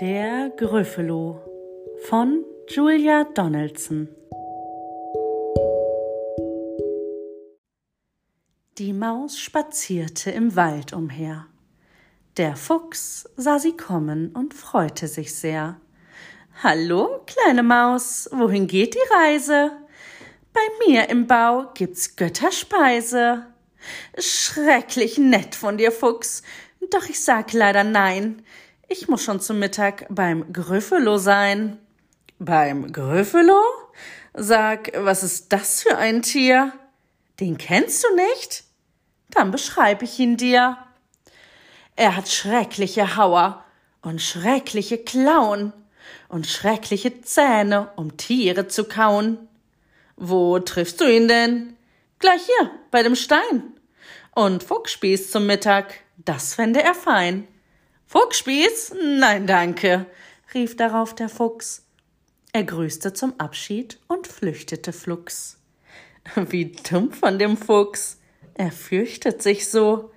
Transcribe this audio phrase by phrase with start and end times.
[0.00, 1.42] Der Gryffalo
[2.08, 4.08] von Julia Donaldson
[8.78, 11.48] Die Maus spazierte im Wald umher.
[12.38, 15.78] Der Fuchs sah sie kommen und freute sich sehr.
[16.62, 19.72] Hallo, kleine Maus, wohin geht die Reise?
[20.54, 23.48] Bei mir im Bau gibt's Götterspeise.
[24.16, 26.42] Schrecklich nett von dir, Fuchs,
[26.90, 28.42] doch ich sag leider nein.
[28.92, 31.78] Ich muss schon zum Mittag beim Grüffelo sein.
[32.40, 33.62] Beim Grüffelo?
[34.34, 36.72] Sag, was ist das für ein Tier?
[37.38, 38.64] Den kennst du nicht?
[39.30, 40.76] Dann beschreib ich ihn dir.
[41.94, 43.64] Er hat schreckliche Hauer
[44.02, 45.72] und schreckliche Klauen
[46.28, 49.38] und schreckliche Zähne, um Tiere zu kauen.
[50.16, 51.76] Wo triffst du ihn denn?
[52.18, 53.72] Gleich hier, bei dem Stein.
[54.34, 57.46] Und Fuchsspieß zum Mittag, das fände er fein.
[58.10, 58.94] Fuchsspieß?
[59.20, 60.04] Nein, danke,
[60.52, 61.86] rief darauf der Fuchs.
[62.52, 65.60] Er grüßte zum Abschied und flüchtete flugs.
[66.34, 68.18] Wie dumm von dem Fuchs.
[68.54, 70.10] Er fürchtet sich so.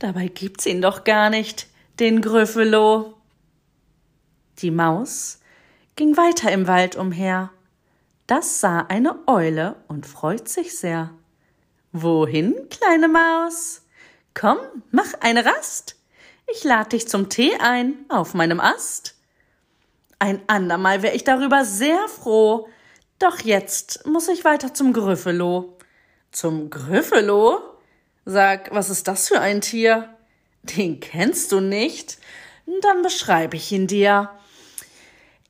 [0.00, 1.68] Dabei gibt's ihn doch gar nicht,
[2.00, 3.14] den Grüffelo.
[4.58, 5.38] Die Maus
[5.94, 7.52] ging weiter im Wald umher.
[8.26, 11.14] Das sah eine Eule und freut sich sehr.
[11.92, 13.82] Wohin, kleine Maus?
[14.34, 14.58] Komm,
[14.90, 15.97] mach eine Rast.
[16.50, 19.14] Ich lad dich zum Tee ein auf meinem Ast.
[20.18, 22.68] Ein andermal wär ich darüber sehr froh.
[23.18, 25.76] Doch jetzt muss ich weiter zum Grüffelo.
[26.32, 27.60] Zum Grüffelo?
[28.24, 30.14] Sag, was ist das für ein Tier?
[30.62, 32.18] Den kennst du nicht?
[32.80, 34.30] Dann beschreibe ich ihn dir.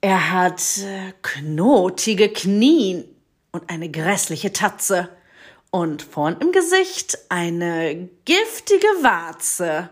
[0.01, 3.05] Er hat äh, knotige Knien
[3.53, 5.09] und eine grässliche Tatze
[5.71, 9.91] und vorn im Gesicht eine giftige Warze.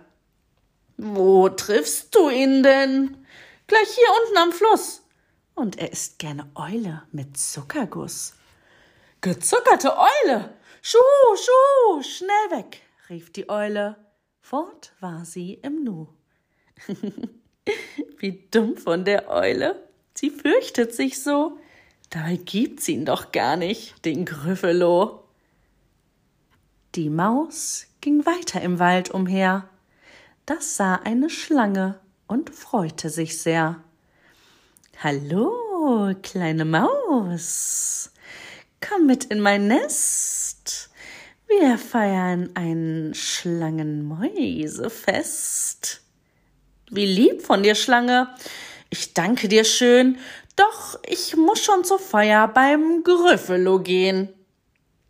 [0.97, 3.27] Wo triffst du ihn denn?
[3.67, 5.03] Gleich hier unten am Fluss.
[5.55, 8.35] Und er isst gerne Eule mit Zuckerguss.
[9.21, 10.55] Gezuckerte Eule!
[10.83, 10.99] Schuh,
[11.35, 13.97] schuh, schnell weg, rief die Eule.
[14.41, 16.07] Fort war sie im Nu.
[18.19, 19.89] Wie dumm von der Eule.
[20.15, 21.59] Sie fürchtet sich so.
[22.11, 25.25] Dabei gibt's ihn doch gar nicht, den Grüffelo.
[26.95, 29.69] Die Maus ging weiter im Wald umher.
[30.47, 31.99] Das sah eine Schlange
[32.29, 33.83] und freute sich sehr.
[35.03, 38.13] Hallo, kleine Maus.
[38.81, 40.91] Komm mit in mein Nest.
[41.49, 46.03] Wir feiern ein Schlangenmäusefest.
[46.93, 48.33] Wie lieb von dir, Schlange.
[48.89, 50.17] Ich danke dir schön,
[50.55, 54.29] doch ich muss schon zur Feier beim Grüffelo gehen.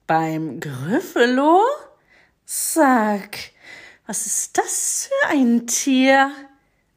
[0.07, 1.61] Beim Grüffelo?
[2.47, 3.37] Sag,
[4.07, 6.31] was ist das für ein Tier?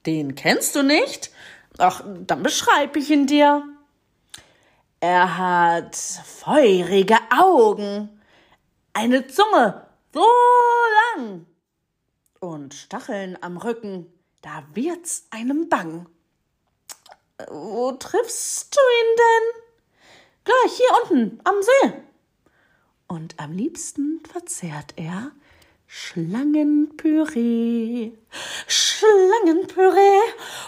[0.05, 1.31] Den kennst du nicht?
[1.77, 3.63] Ach, dann beschreib ich ihn dir.
[4.99, 8.21] Er hat feurige Augen,
[8.93, 10.25] eine Zunge so
[11.15, 11.45] lang
[12.39, 14.11] und Stacheln am Rücken,
[14.41, 16.07] da wird's einem bang.
[17.49, 19.63] Wo triffst du ihn denn?
[20.43, 21.93] Gleich hier unten am See.
[23.07, 25.31] Und am liebsten verzehrt er
[25.91, 28.11] Schlangenpüree.
[28.67, 30.21] Schlangenpüree.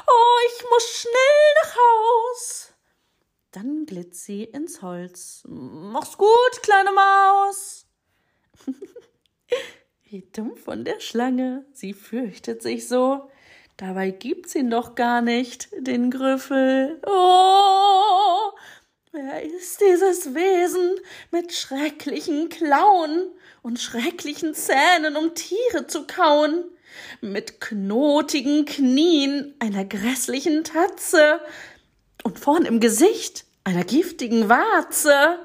[0.07, 2.73] Oh, ich muss schnell nach Haus.
[3.51, 5.43] Dann glitt sie ins Holz.
[5.47, 7.85] Mach's gut, kleine Maus.
[10.05, 11.67] Wie dumm von der Schlange.
[11.71, 13.29] Sie fürchtet sich so.
[13.77, 16.99] Dabei gibt's ihn doch gar nicht, den Grüffel.
[17.05, 17.90] Oh,
[19.43, 20.99] ist dieses Wesen
[21.31, 23.31] mit schrecklichen Klauen?
[23.61, 26.65] und schrecklichen Zähnen, um Tiere zu kauen,
[27.21, 31.41] mit knotigen Knien, einer grässlichen Tatze
[32.23, 35.39] und vorn im Gesicht einer giftigen Warze,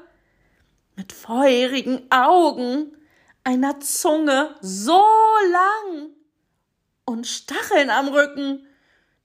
[0.95, 2.97] mit feurigen Augen,
[3.43, 5.03] einer Zunge so
[5.51, 6.09] lang
[7.05, 8.65] und Stacheln am Rücken,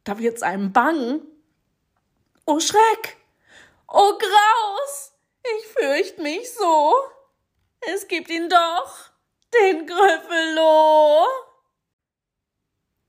[0.05, 1.23] da wird's einem bang.
[2.45, 3.17] O Schreck!
[3.95, 5.13] O Graus!
[5.45, 6.95] Ich fürcht mich so!
[7.93, 9.11] Es gibt ihn doch,
[9.53, 11.27] den Grüffelo.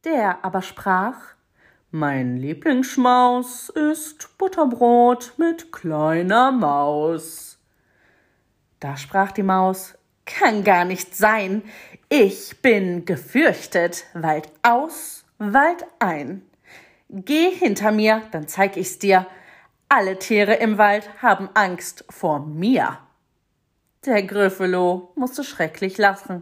[0.04, 1.36] Der aber sprach,
[1.90, 7.60] mein Lieblingsschmaus ist Butterbrot mit kleiner Maus.
[8.82, 9.94] Da sprach die Maus,
[10.26, 11.64] kann gar nicht sein,
[12.10, 16.46] ich bin gefürchtet, Wald aus, Wald ein.
[17.08, 19.28] Geh hinter mir, dann zeig ich's dir,
[19.94, 22.98] alle Tiere im Wald haben Angst vor mir.
[24.07, 26.42] Der Gryffalo musste schrecklich lachen.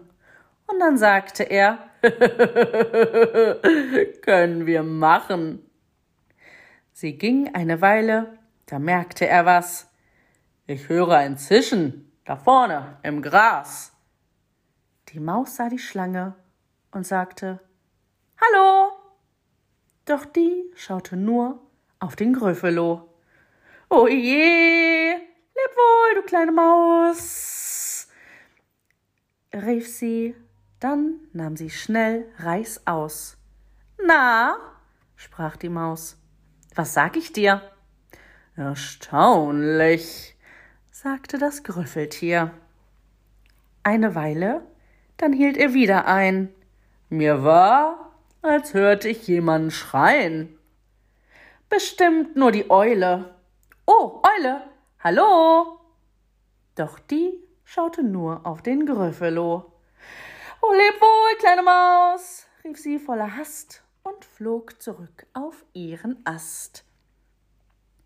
[0.68, 1.80] Und dann sagte er,
[4.21, 5.69] können wir machen.
[6.94, 9.89] Sie ging eine Weile, da merkte er was.
[10.65, 13.92] Ich höre ein Zischen, da vorne, im Gras.
[15.09, 16.36] Die Maus sah die Schlange
[16.92, 17.59] und sagte
[18.39, 18.94] Hallo.
[20.06, 21.59] Doch die schaute nur
[22.00, 23.11] auf den Gröfelo.
[23.94, 25.16] O je,
[25.54, 28.08] leb wohl, du kleine Maus,
[29.54, 30.34] rief sie,
[30.80, 33.36] dann nahm sie schnell Reis aus.
[34.02, 34.56] Na,
[35.18, 36.18] sprach die Maus,
[36.74, 37.62] was sag ich dir?
[38.56, 40.38] Erstaunlich,
[40.90, 42.54] sagte das Grüffeltier.
[43.84, 44.66] Eine Weile,
[45.18, 46.48] dann hielt er wieder ein.
[47.10, 50.58] Mir war, als hörte ich jemanden schreien.
[51.68, 53.36] Bestimmt nur die Eule.
[53.94, 54.62] Oh, Eule,
[55.04, 55.82] hallo!
[56.76, 59.74] Doch die schaute nur auf den Grüffelo.
[60.62, 66.86] Oh, leb wohl, kleine Maus, rief sie voller Hast und flog zurück auf ihren Ast.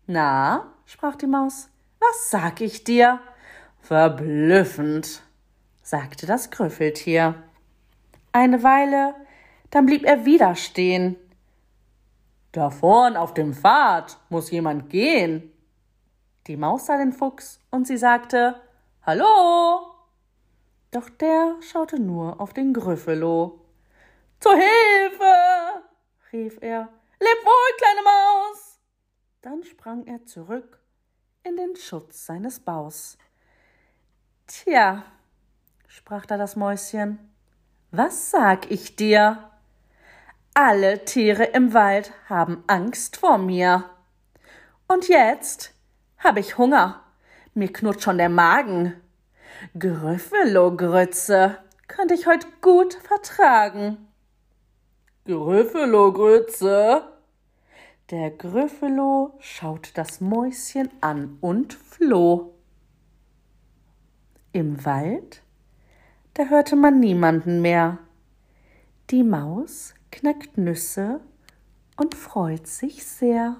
[0.08, 3.20] Na, sprach die Maus, was sag ich dir?
[3.78, 5.22] Verblüffend,
[5.82, 7.44] sagte das Grüffeltier.
[8.32, 9.14] Eine Weile,
[9.70, 11.14] dann blieb er wieder stehen.
[12.50, 15.52] Da vorn auf dem Pfad muss jemand gehen.
[16.46, 18.60] Die Maus sah den Fuchs und sie sagte
[19.02, 19.94] Hallo.
[20.92, 23.64] Doch der schaute nur auf den Grüffelo.
[24.38, 25.82] Zur Hilfe!
[26.32, 26.88] rief er.
[27.18, 28.78] Leb wohl, kleine Maus!
[29.42, 30.78] Dann sprang er zurück
[31.42, 33.18] in den Schutz seines Baus.
[34.46, 35.04] Tja,
[35.88, 37.18] sprach da das Mäuschen,
[37.90, 39.50] was sag ich dir?
[40.54, 43.84] Alle Tiere im Wald haben Angst vor mir.
[44.88, 45.75] Und jetzt
[46.18, 47.02] hab ich Hunger,
[47.54, 48.94] mir knurrt schon der Magen.
[49.78, 51.58] Grüffelogrütze
[51.88, 54.08] könnte ich heut gut vertragen.
[55.24, 57.02] Grüffelogrütze?
[58.10, 62.54] Der Grüffelo schaut das Mäuschen an und floh.
[64.52, 65.42] Im Wald,
[66.34, 67.98] da hörte man niemanden mehr.
[69.10, 71.20] Die Maus knackt Nüsse
[71.96, 73.56] und freut sich sehr.